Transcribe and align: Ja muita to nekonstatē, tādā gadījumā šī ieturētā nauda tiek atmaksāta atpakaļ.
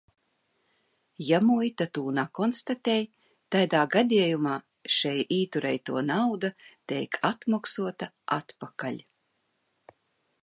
Ja 1.25 1.39
muita 1.49 1.85
to 1.97 2.05
nekonstatē, 2.19 2.95
tādā 3.55 3.81
gadījumā 3.95 4.55
šī 4.95 5.13
ieturētā 5.37 6.03
nauda 6.07 6.51
tiek 6.93 7.19
atmaksāta 7.31 8.09
atpakaļ. 8.39 8.97